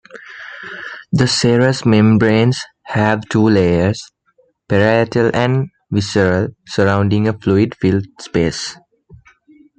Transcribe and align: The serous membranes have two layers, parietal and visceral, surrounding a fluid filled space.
The 1.11 1.27
serous 1.27 1.85
membranes 1.85 2.65
have 2.85 3.21
two 3.29 3.47
layers, 3.47 4.11
parietal 4.67 5.29
and 5.31 5.67
visceral, 5.91 6.47
surrounding 6.65 7.27
a 7.27 7.33
fluid 7.33 7.75
filled 7.79 8.07
space. 8.19 8.77